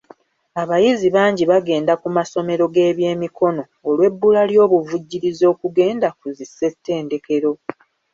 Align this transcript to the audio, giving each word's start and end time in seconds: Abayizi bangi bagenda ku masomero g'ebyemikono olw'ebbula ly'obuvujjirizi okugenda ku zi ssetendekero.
Abayizi 0.61 1.07
bangi 1.15 1.43
bagenda 1.51 1.93
ku 2.01 2.07
masomero 2.17 2.63
g'ebyemikono 2.73 3.63
olw'ebbula 3.89 4.41
ly'obuvujjirizi 4.51 5.43
okugenda 5.53 6.07
ku 6.19 6.25
zi 6.35 6.45
ssetendekero. 6.49 7.51